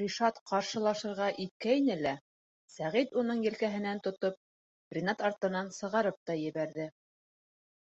[0.00, 2.12] Ришат ҡаршылашырға иткәйне лә,
[2.76, 4.38] Сәғит уның елкәһенән тотоп,
[5.00, 6.88] Ринат артынан сығарып та ебәрҙе.